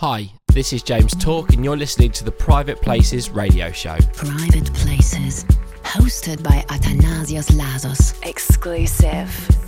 [0.00, 3.96] Hi, this is James Talk, and you're listening to the Private Places radio show.
[4.14, 5.42] Private Places,
[5.82, 8.14] hosted by Athanasios Lasos.
[8.24, 9.67] Exclusive.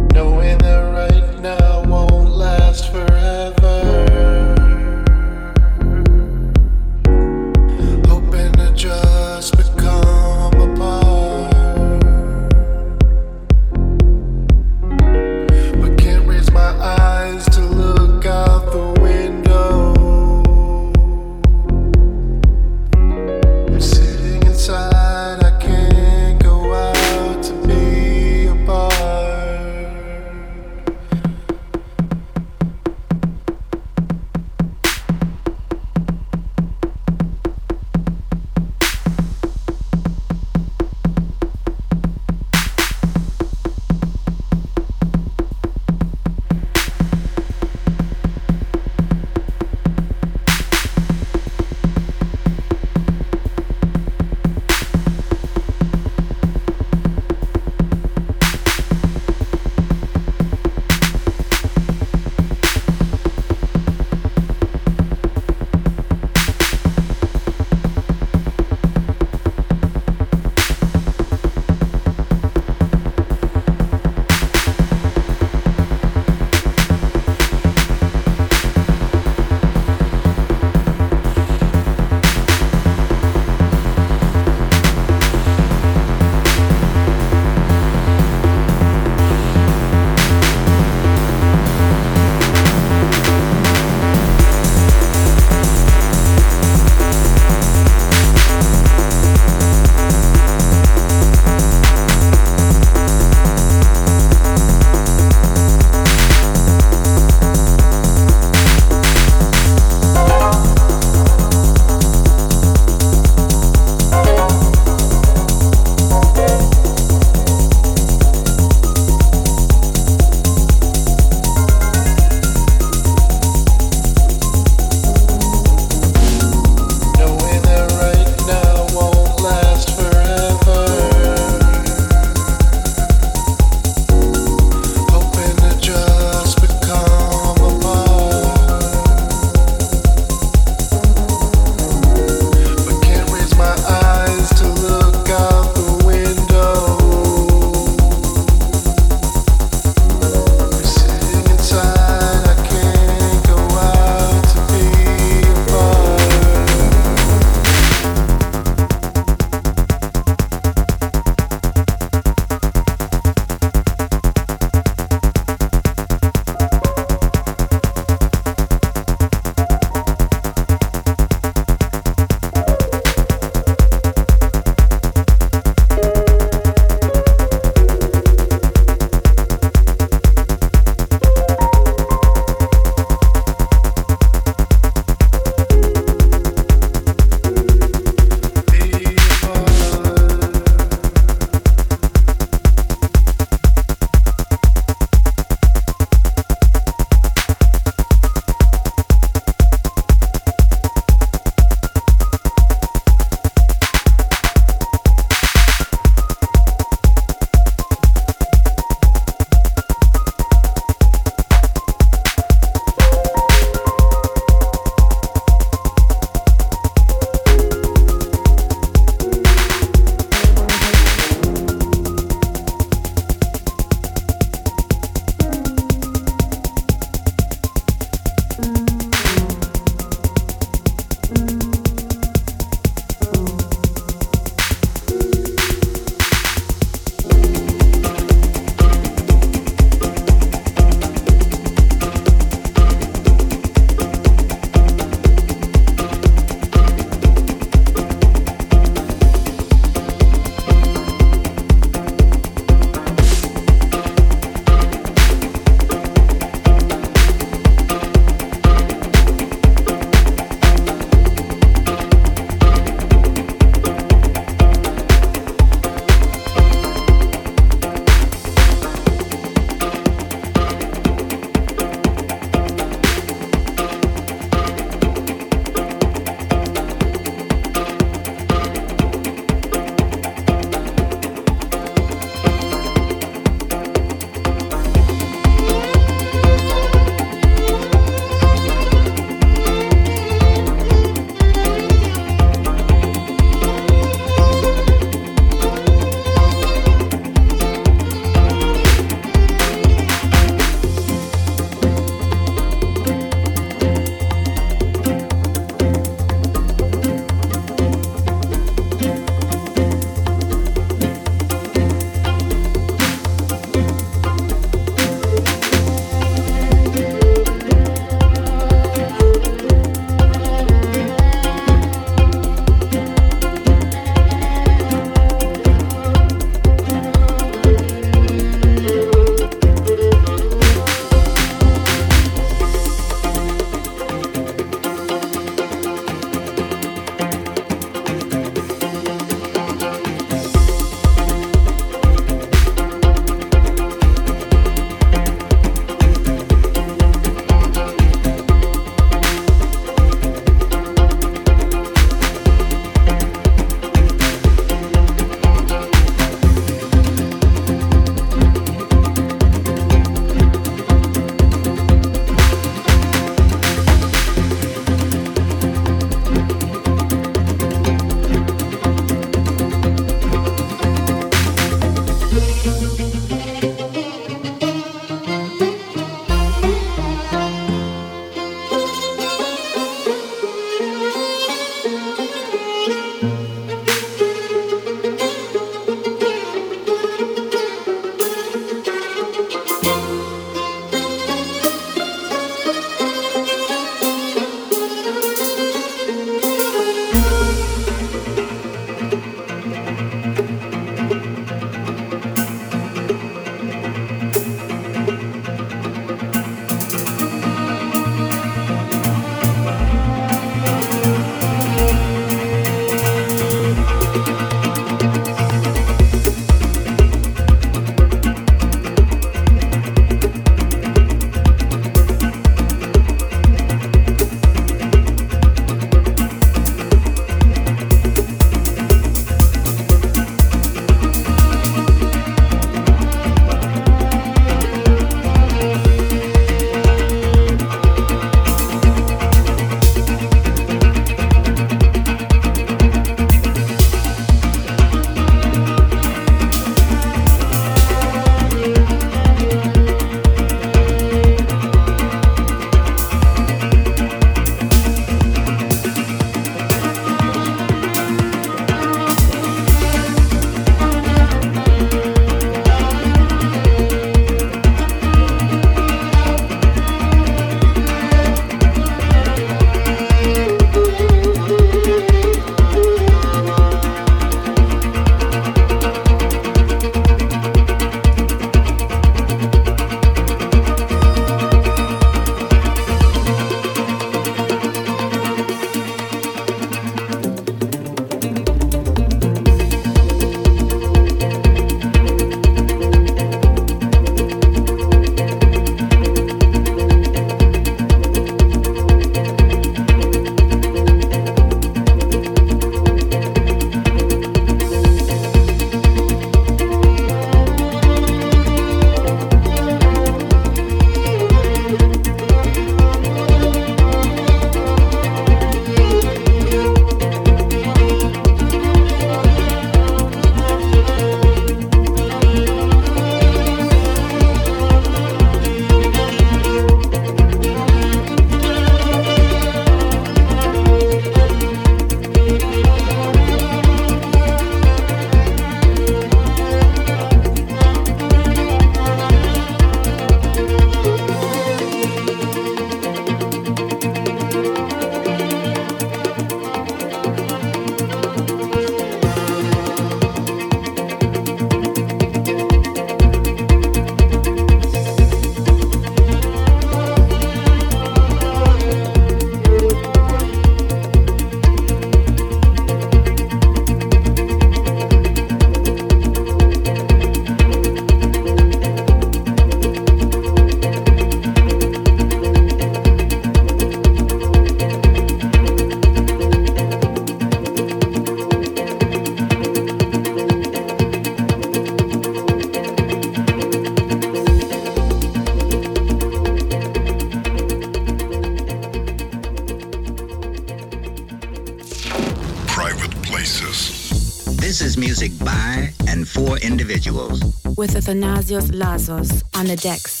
[598.21, 600.00] Athanasios Lasos on the decks.